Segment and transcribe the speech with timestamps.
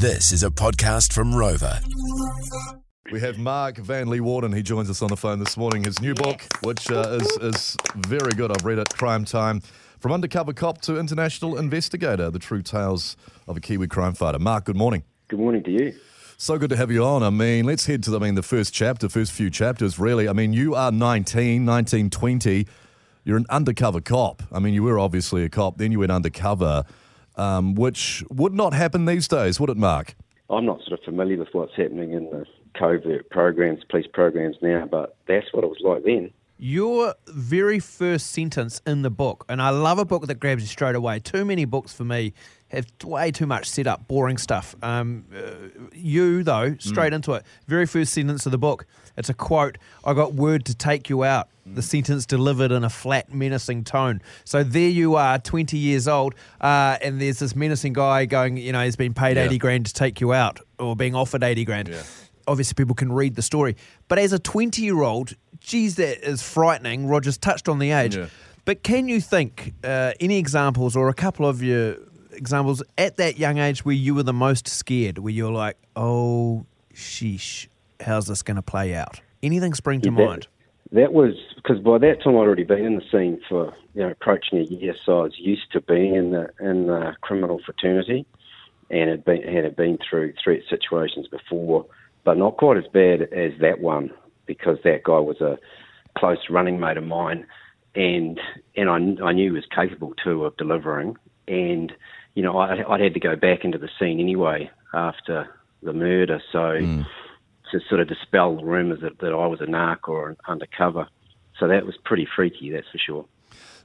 [0.00, 1.78] This is a podcast from Rover.
[3.12, 4.56] We have Mark Van Leewarden.
[4.56, 5.84] He joins us on the phone this morning.
[5.84, 8.50] His new book, which uh, is, is very good.
[8.50, 9.60] I've read it, Crime Time.
[9.98, 13.14] From undercover cop to international investigator, the true tales
[13.46, 14.38] of a Kiwi crime fighter.
[14.38, 15.04] Mark, good morning.
[15.28, 15.94] Good morning to you.
[16.38, 17.22] So good to have you on.
[17.22, 20.30] I mean, let's head to, I mean, the first chapter, first few chapters, really.
[20.30, 22.66] I mean, you are 19, 19, 20.
[23.24, 24.44] You're an undercover cop.
[24.50, 26.84] I mean, you were obviously a cop, then you went undercover,
[27.40, 30.14] um, which would not happen these days, would it, Mark?
[30.50, 32.44] I'm not sort of familiar with what's happening in the
[32.78, 36.30] covert programs, police programs now, but that's what it was like then.
[36.58, 40.68] Your very first sentence in the book, and I love a book that grabs you
[40.68, 41.18] straight away.
[41.18, 42.34] Too many books for me
[42.70, 44.74] have way too much setup, boring stuff.
[44.82, 47.44] Um, uh, you, though, straight into it.
[47.66, 51.24] Very first sentence of the book, it's a quote I got word to take you
[51.24, 51.48] out.
[51.66, 54.22] The sentence delivered in a flat, menacing tone.
[54.44, 58.72] So there you are, 20 years old, uh, and there's this menacing guy going, you
[58.72, 59.44] know, he's been paid Yeah.
[59.44, 61.94] 80 grand to take you out, or being offered 80 grand
[62.48, 63.76] obviously people can read the story.
[64.08, 67.06] But as a 20 year old, geez, that is frightening.
[67.06, 68.16] Roger's touched on the age.
[68.16, 68.26] Yeah.
[68.64, 71.96] But can you think uh, any examples or a couple of your
[72.40, 76.64] examples at that young age where you were the most scared, where you're like, oh,
[76.94, 77.68] sheesh,
[78.00, 79.20] how's this going to play out?
[79.42, 80.46] Anything spring to Yeah, that- mind?
[80.92, 84.10] That was because by that time I'd already been in the scene for you know
[84.10, 88.26] approaching a year, so I was used to being in the in the criminal fraternity,
[88.90, 91.86] and had been had been through threat situations before,
[92.24, 94.10] but not quite as bad as that one
[94.46, 95.60] because that guy was a
[96.18, 97.46] close running mate of mine,
[97.94, 98.40] and
[98.76, 101.92] and I, I knew he was capable too of delivering, and
[102.34, 105.48] you know I, I'd had to go back into the scene anyway after
[105.82, 107.06] the murder, so mm.
[107.72, 111.08] to sort of dispel the rumours that, that I was a narc or an undercover.
[111.58, 113.24] So that was pretty freaky, that's for sure.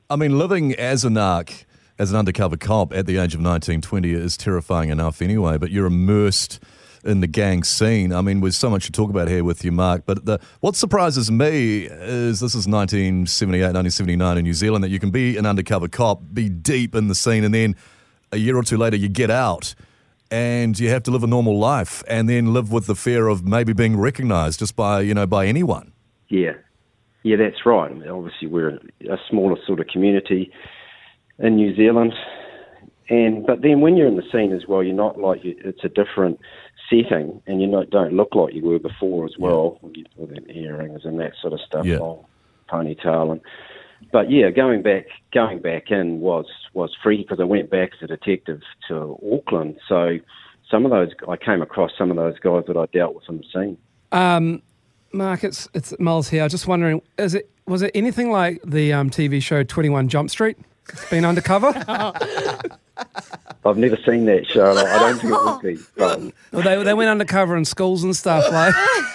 [0.10, 1.66] I mean, living as a narc,
[1.98, 5.72] as an undercover cop at the age of 19, 20 is terrifying enough anyway, but
[5.72, 6.60] you're immersed
[7.04, 8.12] in the gang scene.
[8.12, 10.76] I mean, there's so much to talk about here with you, Mark, but the, what
[10.76, 15.46] surprises me is this is 1978, 1979 in New Zealand, that you can be an
[15.46, 17.76] undercover cop, be deep in the scene, and then
[18.36, 19.74] a year or two later you get out
[20.32, 23.46] and you have to live a normal life and then live with the fear of
[23.46, 25.92] maybe being recognized just by, you know, by anyone.
[26.30, 26.54] Yeah,
[27.24, 27.90] yeah, that's right.
[27.90, 28.80] I mean, obviously, we're
[29.10, 30.52] a smaller sort of community
[31.40, 32.14] in New Zealand,
[33.10, 35.84] and but then when you're in the scene as well, you're not like you, it's
[35.84, 36.40] a different
[36.90, 40.50] setting, and you not, don't look like you were before as well, with your- with
[40.50, 42.00] earrings and that sort of stuff, Yeah.
[42.00, 42.26] long
[42.70, 43.42] ponytail, and
[44.12, 48.04] but yeah, going back going back in was was free because I went back as
[48.04, 50.20] a detective to Auckland, so.
[50.72, 53.38] Some of those, I came across some of those guys that I dealt with on
[53.38, 53.78] the scene.
[54.12, 54.64] Um,
[55.16, 56.42] Mark, it's it's Miles here.
[56.42, 59.90] I was just wondering, is it was it anything like the um, TV show Twenty
[59.90, 60.58] One Jump Street?
[61.10, 61.68] Been undercover?
[63.66, 64.76] I've never seen that show.
[64.76, 65.84] I I don't think it would be.
[65.98, 66.20] But
[66.52, 68.52] well, they they went undercover in schools and stuff.
[68.52, 68.76] Like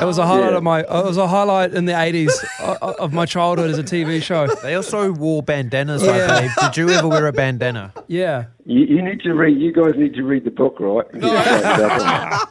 [0.00, 0.56] it was a highlight Yeah.
[0.58, 0.80] of my.
[0.80, 4.22] It was a highlight in the eighties uh, uh, of my childhood as a TV
[4.22, 4.46] show.
[4.46, 6.10] They also wore bandanas, Yeah.
[6.12, 6.50] I believe.
[6.60, 7.92] Did you ever wear a bandana?
[8.08, 8.46] Yeah.
[8.64, 9.58] you, you need to read.
[9.58, 11.06] You guys need to read the book, right?
[11.22, 12.46] I,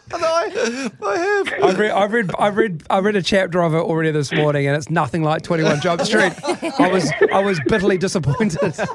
[1.01, 1.63] I have.
[1.63, 4.67] I've read, I've read, I've read, I read a chapter of it already this morning,
[4.67, 6.33] and it's nothing like Twenty One Jump Street.
[6.79, 8.73] I was, I was bitterly disappointed.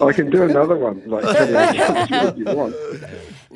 [0.00, 1.02] I can do another one.
[1.06, 2.74] Like if you want.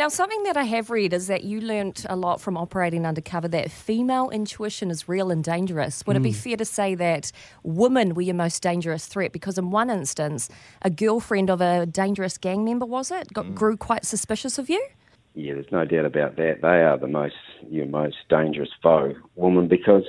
[0.00, 3.48] Now, something that I have read is that you learnt a lot from operating undercover
[3.48, 6.02] that female intuition is real and dangerous.
[6.06, 6.38] Would it be hmm.
[6.38, 7.30] fair to say that
[7.64, 9.30] women were your most dangerous threat?
[9.30, 10.48] Because in one instance,
[10.80, 13.52] a girlfriend of a dangerous gang member, was it, got, hmm.
[13.52, 14.82] grew quite suspicious of you?
[15.34, 16.62] Yeah, there's no doubt about that.
[16.62, 17.34] They are the most
[17.68, 20.04] your most dangerous foe, woman, because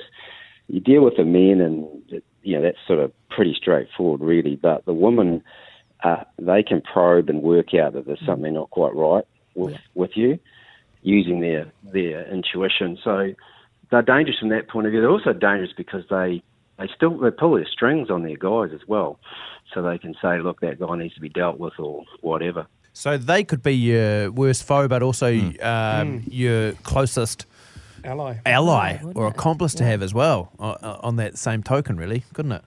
[0.68, 4.56] you deal with the men, and you know that's sort of pretty straightforward, really.
[4.56, 5.44] But the woman,
[6.02, 8.24] uh, they can probe and work out that there's hmm.
[8.24, 10.38] something not quite right with with you,
[11.02, 12.98] using their their intuition.
[13.02, 13.34] So
[13.90, 15.00] they're dangerous from that point of view.
[15.00, 16.42] They're also dangerous because they
[16.78, 19.18] they still they pull their strings on their guys as well,
[19.72, 22.66] so they can say, look, that guy needs to be dealt with or whatever.
[22.94, 27.46] So they could be your worst foe, but also um, your closest
[28.04, 28.36] Ally.
[28.44, 29.30] ally wouldn't or it?
[29.30, 32.64] accomplice to have as well on that same token, really, couldn't it?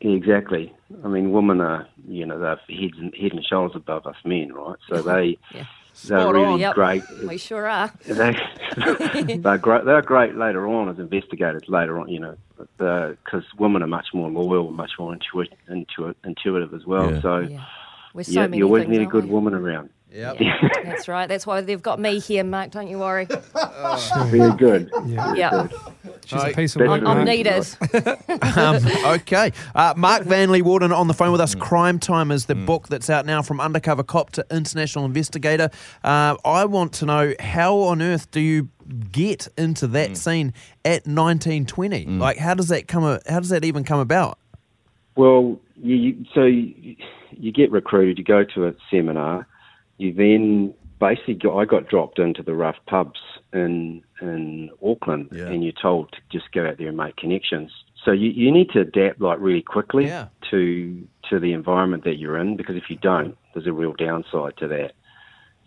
[0.00, 0.72] Exactly.
[1.04, 4.52] I mean, women are, you know, they're heads and, head and shoulders above us men,
[4.52, 4.78] right?
[4.88, 5.64] So they, Yeah.
[6.04, 6.60] They're really on.
[6.60, 6.74] Yep.
[6.74, 7.02] great.
[7.26, 7.92] We sure are.
[8.04, 9.84] They, they're great.
[9.84, 11.62] They're great later on as investigators.
[11.66, 12.36] Later on, you know,
[12.78, 17.10] because uh, women are much more loyal, much more intuit, intuit, intuitive as well.
[17.10, 17.22] Yeah.
[17.22, 17.64] So Yeah.
[18.16, 19.90] We're so yeah, you always things, need a good woman around.
[20.16, 20.36] Yep.
[20.40, 21.26] Yeah, that's right.
[21.28, 22.70] That's why they've got me here, Mark.
[22.70, 23.26] Don't you worry.
[24.26, 24.90] Very good.
[25.04, 25.68] Yeah.
[26.24, 27.02] She's I- a piece of That's work.
[27.02, 27.66] really I'm needed.
[28.56, 29.52] um, okay.
[29.74, 31.54] Uh, Mark Van Leewarden on the phone with us.
[31.54, 31.60] Mm.
[31.60, 35.68] Crime Time is the book that's out now from undercover cop to international investigator.
[36.02, 38.68] Uh, I want to know how on earth do you
[39.12, 40.16] get into that Mm.
[40.16, 40.54] scene
[40.84, 42.06] at 1920?
[42.06, 43.02] Like, how does that come?
[43.28, 44.38] How does that even come about?
[45.16, 46.96] Well, you, you, so you,
[47.32, 49.46] you get recruited, you go to a seminar,
[49.98, 53.20] you then basically go, I got dropped into the rough pubs
[53.52, 55.46] in in Auckland, Yeah.
[55.48, 57.70] and you're told to just go out there and make connections.
[58.04, 60.28] So you, you need to adapt like really quickly Yeah.
[60.50, 64.56] to to the environment that you're in, because if you don't, there's a real downside
[64.58, 64.92] to that.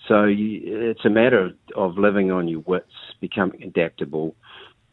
[0.08, 4.36] So you, it's a matter of, of living on your wits, becoming adaptable.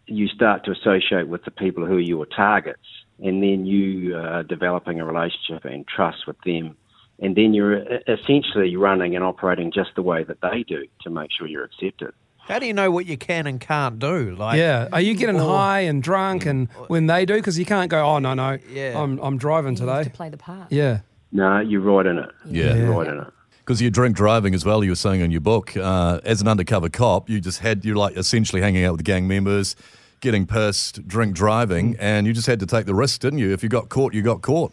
[0.06, 2.86] You start to associate with the people who are your targets,
[3.22, 6.76] and then you are developing a relationship and trust with them.
[7.18, 11.10] And then you're e- essentially running and operating just the way that they do to
[11.10, 12.12] make sure you're accepted.
[12.38, 14.36] How do you know what you can and can't do?
[14.36, 17.34] Like, Yeah, are you getting Or- high and drunk and when they do?
[17.34, 19.00] Because you can't go, oh no no, Yeah.
[19.02, 20.10] I'm I'm driving You have today.
[20.10, 20.70] to play the part.
[20.70, 20.98] Yeah,
[21.32, 22.30] No, you're right in it.
[22.44, 22.74] Yeah.
[22.76, 23.26] You're right in it.
[23.58, 25.76] Because you drink driving as well, you were saying in your book.
[25.76, 29.26] Uh, as an undercover cop, you just had, you're like essentially hanging out with gang
[29.26, 29.74] members,
[30.20, 33.52] getting pissed, drink driving, and you just had to take the risk, didn't you?
[33.52, 34.72] If you got caught, you got caught.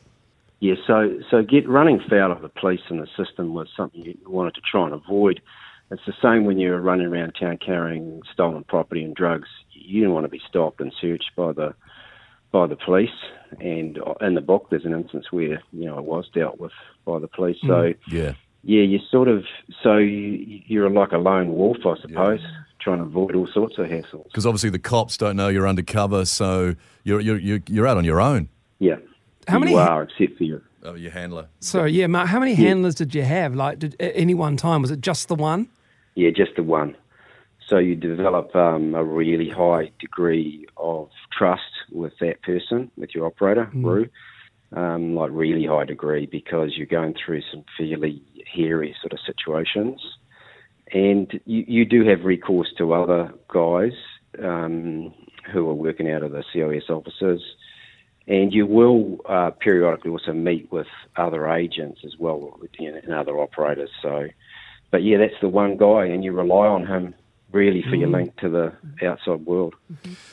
[0.63, 4.18] Yeah, so so get running foul of the police and the system was something you
[4.25, 5.42] wanted to try and avoid.
[5.92, 9.50] It's the same when you're running around town carrying stolen property and drugs.
[9.74, 11.75] You don't want to be stopped and searched by the
[12.54, 13.10] by the police.
[13.60, 16.71] And uh, in the book, there's an instance where you know I was dealt with
[17.04, 17.57] by the police.
[17.63, 17.98] So mm.
[18.07, 18.31] Yeah.
[18.63, 19.44] yeah, you sort of
[19.83, 22.39] so you, you're like a lone wolf, I suppose,
[22.80, 24.27] trying to avoid all sorts of hassles.
[24.27, 28.06] Because obviously the cops don't know you're undercover, so you're, you're, you're, you're out on
[28.06, 28.48] your own.
[28.80, 28.95] Yeah,
[29.48, 31.48] How many you ha- are except for your Oh, your handler.
[31.62, 33.56] So yeah, Mark, how many handlers did you have?
[33.56, 35.69] Like, did, at any one time was it just the one?
[36.16, 36.98] Yeah, just the one.
[37.68, 41.62] So you develop um, a really high degree of trust
[41.92, 44.10] with that person, with your operator, Roo,
[44.74, 48.22] um, like really high degree because you're going through some fairly
[48.54, 50.01] hairy sort of situations.
[50.92, 53.94] And you, you do have recourse to other guys
[54.44, 55.13] um,
[55.51, 57.42] who are working out of the COS offices.
[58.28, 60.88] And you will uh, periodically also meet with
[61.18, 63.90] other agents as well and other operators.
[64.02, 64.28] So,
[64.92, 67.16] but yeah, that's the one guy, and you rely on him
[67.54, 69.76] really for your link to the outside world.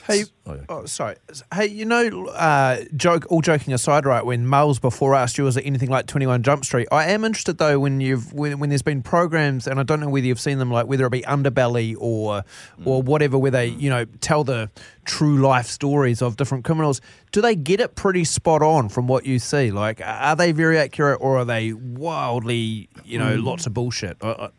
[0.07, 1.17] Hey, Oh, oh, sorry.
[1.55, 3.27] Hey, you know, uh, joke.
[3.31, 4.25] All joking aside, right?
[4.25, 6.89] When Miles before asked you, was it anything like Twenty One Jump Street?
[6.91, 10.09] I am interested though when you've when, when there's been programs, and I don't know
[10.09, 12.43] whether you've seen them, like whether it be Underbelly or
[12.85, 14.71] or whatever, where they you know tell the
[15.05, 17.01] true life stories of different criminals.
[17.31, 19.71] Do they get it pretty spot on from what you see?
[19.71, 24.17] Like, are they very accurate, or are they wildly, you know, lots of bullshit?
[24.21, 24.51] Uh, uh,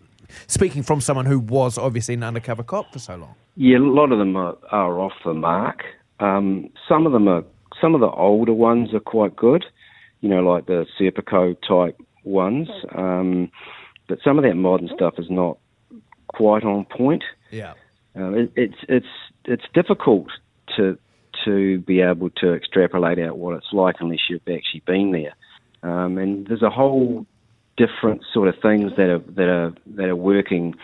[0.48, 3.36] Speaking from someone who was obviously an undercover cop for so long.
[3.56, 5.84] Yeah, a lot of them are, are off the mark.
[6.20, 7.44] Um, some of them are.
[7.80, 9.66] Some of the older ones are quite good.
[10.20, 12.70] You know, like the Serpico type ones.
[12.96, 13.50] Um,
[14.08, 15.58] but some of that modern stuff is not
[16.28, 17.24] quite on point.
[17.50, 17.74] Yeah.
[18.16, 19.08] Um, it, it's it's
[19.46, 20.28] it's difficult
[20.76, 20.98] to
[21.46, 25.34] to be able to extrapolate out what it's like unless you've actually been there.
[25.84, 27.26] Um, and there's a whole
[27.82, 30.76] different sort of things that are that are that are working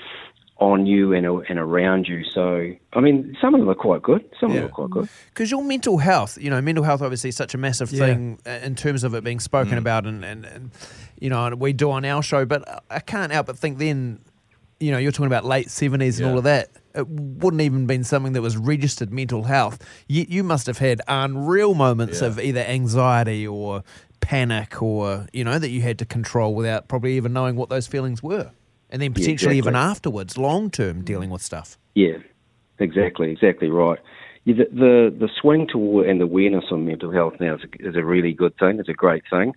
[0.60, 2.24] on you and and around you.
[2.34, 4.24] So I mean, some of them are quite good.
[4.40, 5.08] Some of them are quite good.
[5.30, 8.06] Because your mental health, you know, mental health obviously is such a massive Yeah.
[8.06, 10.72] thing uh, in terms of it being spoken about, and, and, and
[11.20, 12.46] you know, we do on our show.
[12.46, 14.20] But I can't help but think then,
[14.80, 16.32] you know, you're talking about late seventies and Yeah.
[16.32, 16.70] all of that.
[16.96, 19.78] It wouldn't even been something that was registered mental health.
[20.08, 22.30] You, you must have had unreal moments Yeah.
[22.30, 23.84] of either anxiety or
[24.20, 27.88] panic, or you know, that you had to control without probably even knowing what those
[27.88, 28.52] feelings were,
[28.90, 29.92] and then potentially even exactly.
[29.92, 31.78] afterwards, long term dealing with stuff.
[31.96, 32.18] Yeah,
[32.80, 34.00] exactly, exactly right.
[34.46, 37.90] Yeah, the, the the swing toward and the awareness on mental health now is a,
[37.90, 38.80] is a really good thing.
[38.80, 39.54] It's a great thing.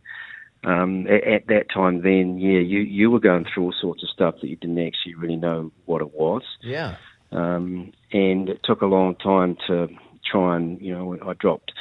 [0.62, 4.11] Um, at, at that time, then, yeah, you you were going through all sorts of
[4.11, 6.43] stuff that you didn't actually really know what it was.
[6.62, 6.97] Yeah.
[7.33, 9.88] um, and it took a long time to
[10.31, 11.73] try and you know I dropped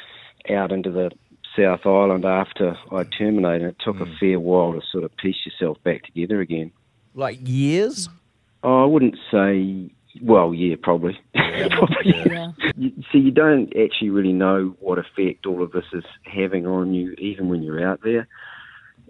[0.49, 1.11] out into the
[1.59, 3.69] South Island after I terminated.
[3.69, 4.13] It took a hmm.
[4.19, 6.71] fair while to sort of piece yourself back together again.
[7.15, 8.09] Like years.
[8.63, 9.91] Oh, I wouldn't say.
[10.21, 11.19] Well, yeah, probably.
[11.33, 12.23] probably.
[12.25, 12.51] Yeah.
[12.75, 16.93] You, see, you don't actually really know what effect all of this is having on
[16.93, 18.27] you, even when you're out there.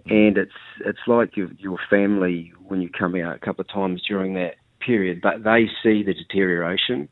[0.06, 0.12] Hmm.
[0.12, 0.52] And it's
[0.84, 4.56] it's like your your family when you come out a couple of times during that
[4.80, 7.08] period, but they see the deterioration,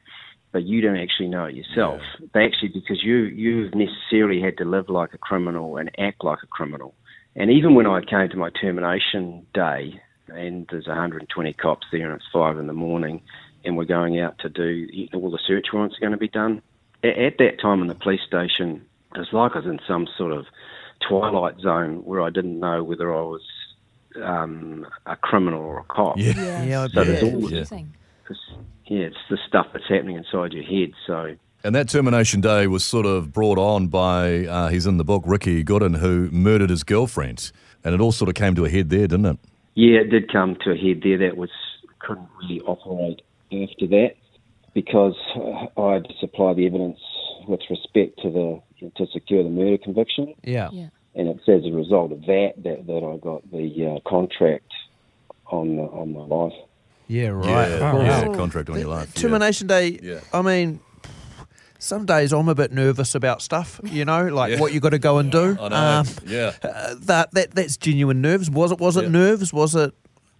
[0.52, 2.00] but you don't actually know it yourself.
[2.32, 6.42] They actually because you you've necessarily had to live like a criminal and act like
[6.42, 6.94] a criminal.
[7.36, 12.16] And even when I came to my termination day, and there's 120 cops there, and
[12.20, 13.20] it's five in the morning,
[13.64, 16.62] and we're going out to do all the search warrants are going to be done.
[17.04, 20.32] at that time in the police station, it was like I was in some sort
[20.32, 20.46] of
[21.06, 23.42] twilight zone where I didn't know whether I was
[24.22, 26.16] um, a criminal or a cop.
[26.18, 26.32] Yeah.
[26.36, 27.06] Yeah, Yeah, So bet.
[27.06, 27.94] there's all- confusing.
[28.28, 30.92] 'Cause, yeah, it's the stuff that's happening inside your head.
[31.06, 35.04] So And that termination day was sort of brought on by, uh, he's in the
[35.04, 37.50] book, Ricky Gooden, who murdered his girlfriend.
[37.82, 39.38] And it all sort of came to a head there, didn't it?
[39.74, 41.16] Yeah, it did come to a head there.
[41.18, 41.50] That was
[42.00, 44.12] couldn't really operate after that
[44.74, 47.00] because uh, I had to supply the evidence
[47.48, 50.68] with respect to the to secure the murder conviction, Yeah.
[50.72, 50.88] Yeah.
[51.16, 54.70] and it's as a result of that that, that I got the uh, contract
[55.50, 56.52] on the, on my life.
[57.08, 57.46] Yeah, right.
[57.70, 58.34] Yeah, Oh, yeah, wow.
[58.34, 59.12] contract on your life.
[59.16, 59.22] yeah.
[59.22, 59.98] Termination day.
[60.02, 60.20] Yeah.
[60.32, 60.80] I mean,
[61.78, 63.80] some days I'm a bit nervous about stuff.
[63.84, 64.60] You know, like Yeah.
[64.60, 65.56] what you got to go and do.
[65.60, 65.76] I know.
[65.76, 66.52] Um, yeah.
[66.62, 68.50] uh, that that that's genuine nerves.
[68.50, 68.78] Was it?
[68.78, 69.10] Was it Yeah.
[69.10, 69.52] nerves?
[69.52, 69.92] Was it?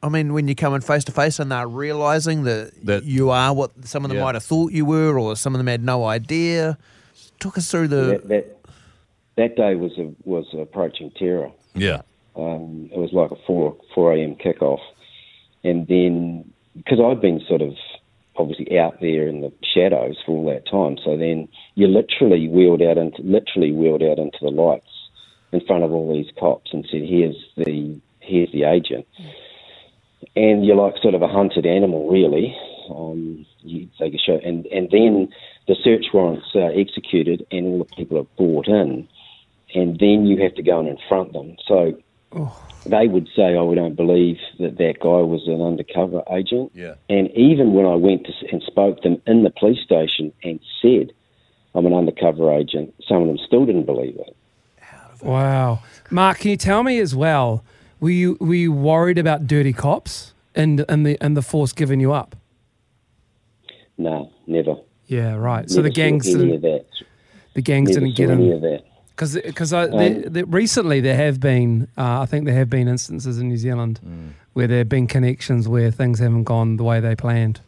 [0.03, 3.31] I mean, when you come in face to face and they're realizing that, That- you
[3.31, 4.25] are what some of them Yeah.
[4.25, 6.79] might have thought you were, or some of them had no idea.
[7.41, 7.97] Talk us through the.
[7.97, 8.57] that, that
[9.37, 11.51] that day was a, was approaching terror.
[11.75, 12.03] Yeah.
[12.37, 14.35] Um, it was like a four four a.m.
[14.37, 14.81] kickoff,
[15.65, 17.75] and then because I'd been sort of
[18.37, 22.83] obviously out there in the shadows for all that time, so then you literally wheeled
[22.83, 24.87] out into literally wheeled out into the lights
[25.53, 29.07] in front of all these cops and said, "Here's the here's the agent,"
[30.37, 32.57] and you're like sort of a hunted animal, really.
[32.91, 35.29] Um, you take a shot, and and then
[35.67, 39.09] the search warrants are executed, and all the people are brought in,
[39.75, 41.57] and then you have to go and confront them.
[41.67, 41.99] So
[42.33, 42.55] Oh.
[42.85, 46.95] they would say, "Oh, we don't believe that that guy was an undercover agent." Yeah.
[47.09, 50.61] And even when I went to, and spoke to them in the police station and
[50.83, 51.13] said,
[51.75, 54.37] "I'm an undercover agent," some of them still didn't believe it.
[55.23, 55.81] Wow.
[56.11, 57.65] Mark, can you tell me as well,
[58.01, 61.99] were you were you worried about dirty cops and and the and the force giving
[62.01, 62.37] you up?
[63.97, 64.77] No, never.
[65.07, 65.69] Yeah, right.
[65.69, 66.87] So the Never saw gangs any of didn't that.
[67.55, 68.85] the gangs Never didn't saw get any in of that.
[69.19, 69.73] Because because
[70.47, 74.01] recently there have been uh, I think there have been instances in New Zealand
[74.53, 77.61] where there have been connections where things haven't gone the way they planned.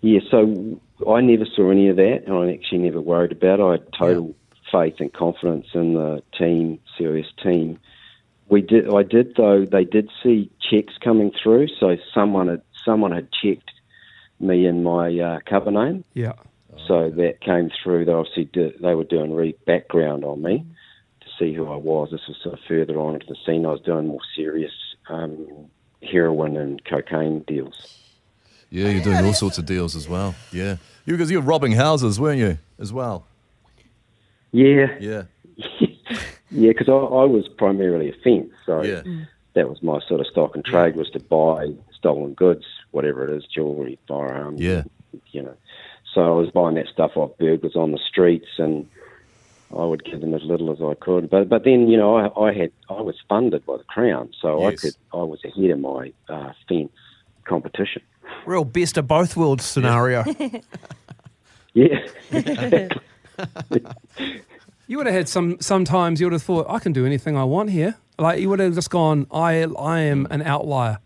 [0.00, 3.62] Yeah, so I never saw any of that, and I actually never worried about it.
[3.62, 4.34] I had total
[4.70, 7.78] faith and confidence in the team, serious team.
[8.48, 9.64] We did, I did though.
[9.64, 13.70] They did see checks coming through, so someone had someone had checked
[14.40, 16.34] me and my uh, cover name, Yeah.
[16.86, 18.04] So that came through.
[18.04, 20.64] They obviously did, they were doing re background on me
[21.20, 22.10] to see who I was.
[22.10, 23.66] This was sort of further on into the scene.
[23.66, 24.72] I was doing more serious
[25.08, 25.46] um,
[26.02, 27.98] heroin and cocaine deals.
[28.70, 30.34] Yeah, you're doing all sorts of deals as well.
[30.52, 30.76] Yeah.
[31.04, 32.58] You because you were robbing houses, weren't you?
[32.78, 33.26] As well.
[34.52, 35.22] Yeah, Yeah.
[36.50, 39.02] Yeah, because I, I was primarily a fence, so Yeah.
[39.54, 43.36] that was my sort of stock and trade was to buy stolen goods, whatever it
[43.36, 44.60] is, jewellery, firearms.
[44.60, 44.84] Yeah.
[45.32, 45.56] You know,
[46.16, 48.88] so I was buying that stuff off burglars on the streets, and
[49.70, 51.30] I would give them as little as I could.
[51.30, 54.64] But but then you know I, I had I was funded by the crown, so
[54.66, 56.90] I could I was ahead of my uh, fence
[57.44, 58.02] competition.
[58.44, 60.24] Real best of both worlds scenario.
[61.74, 62.08] Yeah,
[64.88, 65.60] You would have had some.
[65.60, 67.96] Sometimes you would have thought, I can do anything I want here.
[68.18, 70.98] Like you would have just gone, I, I am an outlier.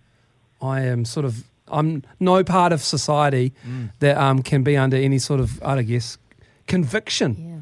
[0.60, 3.52] I am sort of, I'm no part of society
[4.00, 6.18] that um, can be under any sort of, I guess,
[6.66, 7.36] conviction.
[7.38, 7.60] Yeah.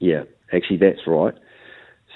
[0.00, 0.22] Yeah,
[0.52, 1.34] actually, that's right.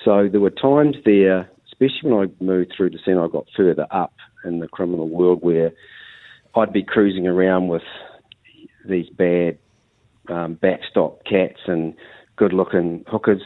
[0.04, 3.86] So there were times there, especially when I moved through the scene, I got further
[3.92, 4.12] up
[4.44, 5.70] in the criminal world where
[6.56, 7.82] I'd be cruising around with
[8.88, 9.58] these bad
[10.28, 11.94] um, backstop cats and
[12.34, 13.42] good-looking hookers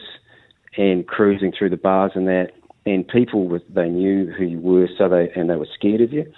[0.75, 2.51] and cruising through the bars and that.
[2.83, 6.11] And people, was, they knew who you were, so they and they were scared of
[6.11, 6.31] you.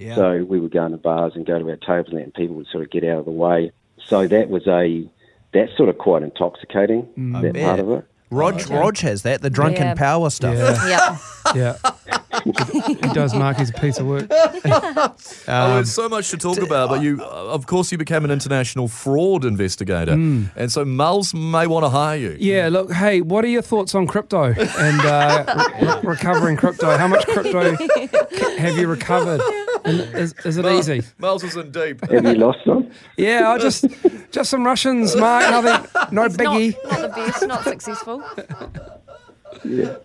[0.00, 0.14] Yeah.
[0.14, 2.84] So we would go into bars and go to our tables and people would sort
[2.84, 3.70] of get out of the way.
[4.06, 5.08] So that was a
[5.52, 7.06] that's sort of quite intoxicating.
[7.36, 7.64] I that bet.
[7.64, 8.04] part of it.
[8.32, 9.94] Rog, Rog has that, the drunken Yeah.
[9.94, 10.54] power stuff.
[10.56, 11.18] Yeah,
[11.54, 11.74] Yeah.
[11.84, 12.86] yeah.
[12.86, 13.56] he does, Mark.
[13.56, 14.26] He's a piece of work.
[14.30, 15.14] oh,
[15.48, 18.30] Um, there's so much to talk about, but you, uh, of course, you became an
[18.30, 22.36] international fraud investigator, and so Mulls may want to hire you.
[22.38, 26.96] Yeah, look, hey, what are your thoughts on crypto and uh, re- recovering crypto?
[26.96, 27.74] How much crypto
[28.58, 29.40] have you recovered?
[29.84, 31.02] And is, is it easy?
[31.18, 32.00] Mulls is in deep.
[32.10, 32.90] Have you lost some?
[33.16, 33.86] Yeah, I just
[34.30, 35.42] just some Russians, Mark.
[35.50, 36.76] Nothing, no Not, biggie.
[36.84, 38.22] not the best, not successful.
[39.64, 39.96] Yeah.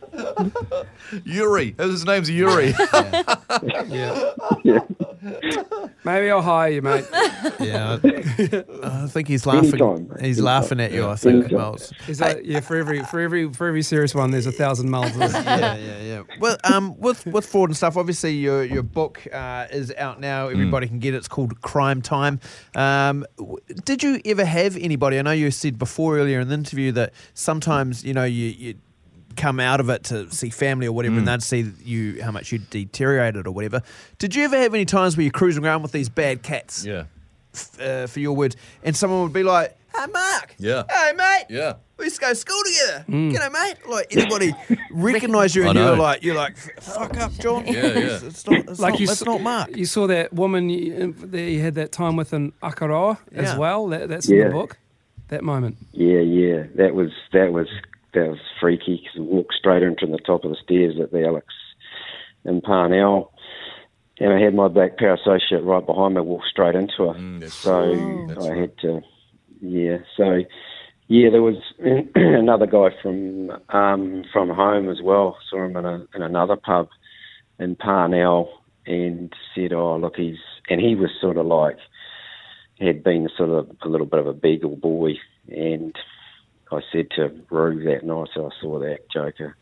[1.23, 2.73] Yuri, his name's Yuri.
[3.87, 4.33] Yeah.
[4.63, 4.79] yeah.
[6.03, 7.05] Maybe I'll hire you, mate.
[7.59, 7.97] Yeah,
[8.83, 9.69] I think he's laughing.
[9.81, 10.09] Anytime.
[10.19, 10.43] He's Anytime.
[10.43, 11.07] laughing at you.
[11.07, 11.57] I think, Anytime.
[11.57, 11.93] Miles.
[12.07, 15.17] Is that, yeah, for every for every for every serious one, there's a thousand miles.
[15.17, 16.21] yeah, yeah, yeah.
[16.39, 20.47] Well, um, with with fraud and stuff, obviously your your book uh, is out now.
[20.47, 21.17] Everybody can get it.
[21.17, 22.39] It's called Crime Time.
[22.75, 25.17] Um, w- did you ever have anybody?
[25.17, 28.47] I know you said before earlier in the interview that sometimes you know you.
[28.47, 28.75] you
[29.35, 31.31] come out of it to see family or whatever and mm.
[31.31, 33.81] they'd see you how much you deteriorated or whatever
[34.17, 37.03] did you ever have any times where you're cruising around with these bad cats Yeah.
[37.53, 40.83] f- uh, for your words and someone would be like hey mark Yeah.
[40.89, 41.73] hey mate Yeah.
[41.97, 43.05] we used to go to school together.
[43.07, 43.31] Mm.
[43.31, 43.75] You know, mate.
[43.89, 44.53] Like anybody
[44.91, 47.65] recognise you I and you're like, you're like, fuck up, John.
[47.65, 47.97] Yeah, yeah.
[47.97, 49.75] It's, it's not, it's like not, you, that's s- not Mark.
[49.77, 53.55] You saw that woman you, uh, that you had that time with in Akaroa as
[53.57, 53.87] well.
[53.87, 54.77] That, that's in the book.
[55.29, 55.77] That moment.
[55.93, 57.67] Yeah, yeah, that was that was
[58.15, 61.25] that was freaky because we walked straight into the top of the stairs at the
[61.25, 61.47] Alex
[62.43, 63.31] in Parnell,
[64.19, 67.13] and I had my black power associate right behind me, walked straight into her.
[67.13, 68.37] Mm, so right.
[68.37, 68.57] I right.
[68.57, 69.01] had to,
[69.61, 69.97] yeah.
[70.17, 70.43] So
[71.07, 71.57] yeah, there was
[72.15, 75.37] another guy from um, from home as well.
[75.49, 76.89] Saw him in a in another pub
[77.59, 78.49] in Parnell,
[78.85, 80.37] and said, "Oh, look, he's,"
[80.69, 81.77] and he was sort of like
[82.79, 85.13] had been sort of a little bit of a beagle boy,
[85.47, 85.95] and
[86.75, 89.55] I said to Rue that night, so I saw that Joker,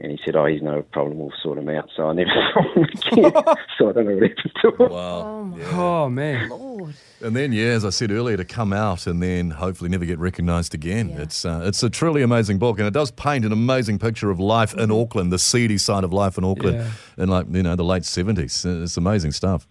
[0.00, 1.18] and he said, "Oh, he's no problem.
[1.18, 3.32] We'll sort him out." So I never saw him again.
[3.78, 4.90] so I don't know what happened to him.
[4.92, 5.20] Wow.
[5.20, 6.48] Oh my Oh man.
[6.48, 6.94] lord.
[7.20, 10.18] And then, yeah, as I said earlier, to come out and then hopefully never get
[10.18, 11.08] recognised again.
[11.10, 11.22] Yeah.
[11.22, 14.38] It's uh, it's a truly amazing book, and it does paint an amazing picture of
[14.40, 16.90] life in Auckland, the seedy side of life in Auckland, Yeah.
[17.22, 18.64] in like you know the late seventies.
[18.64, 19.66] It's amazing stuff.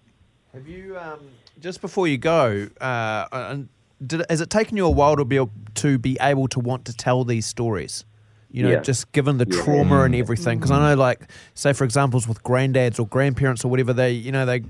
[0.53, 1.19] Have you um,
[1.59, 2.67] just before you go?
[2.79, 3.69] Uh, and
[4.05, 6.85] did, has it taken you a while to be able, to be able to want
[6.85, 8.05] to tell these stories?
[8.51, 8.81] You know, Yeah.
[8.81, 9.62] just given the Yeah.
[9.63, 10.59] trauma and everything.
[10.59, 14.31] Because I know, like, say for examples with granddads or grandparents or whatever, they you
[14.31, 14.62] know they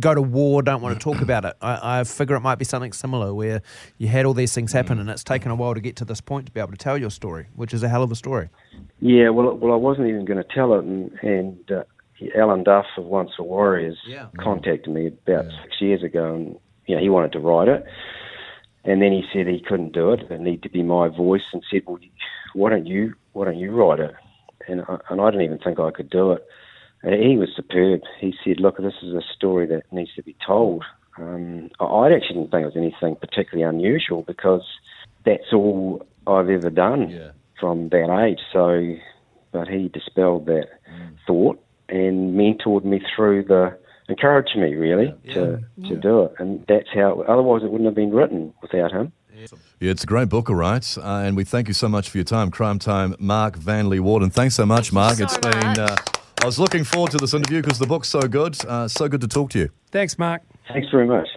[0.00, 1.54] go to war, don't want to talk about it.
[1.60, 3.60] I, I figure it might be something similar where
[3.98, 6.20] you had all these things happen and it's taken a while to get to this
[6.22, 8.48] point to be able to tell your story, which is a hell of a story.
[9.00, 11.84] Yeah, well, well, I wasn't even going to tell it, and, and uh,
[12.34, 14.26] Alan Duff of Once Were Warriors Yeah.
[14.40, 16.56] contacted me about six years ago, and
[16.86, 17.84] you know he wanted to write it,
[18.84, 21.62] and then he said he couldn't do it; it needed to be my voice, and
[21.70, 21.98] said, "Well,
[22.54, 24.14] why don't you why don't you write it?"
[24.68, 26.44] And I, and I didn't even think I could do it.
[27.02, 28.00] And he was superb.
[28.20, 30.84] He said, "Look, this is a story that needs to be told."
[31.18, 34.64] Um, I I actually didn't think it was anything particularly unusual because
[35.24, 37.30] that's all I've ever done Yeah.
[37.60, 38.40] from that age.
[38.52, 38.96] So,
[39.52, 40.68] but he dispelled that
[41.26, 43.76] thought and mentored me through the,
[44.08, 47.22] encouraged me really to to do it, and that's how.
[47.22, 49.12] Otherwise, it wouldn't have been written without him.
[49.80, 50.96] Yeah, it's a great book, all right.
[50.96, 54.32] Uh, and we thank you so much for your time, Crime Time, Mark Van Leewarden.
[54.32, 55.16] Thanks so much, Mark.
[55.16, 55.78] so It's been.
[55.78, 55.96] Uh,
[56.42, 58.56] I was looking forward to this interview because the book's so good.
[58.66, 59.70] Uh, so good to talk to you.
[59.90, 60.42] Thanks, Mark.
[60.68, 61.28] Thanks very much.